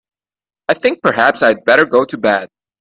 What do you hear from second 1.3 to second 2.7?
I'd better go to bed.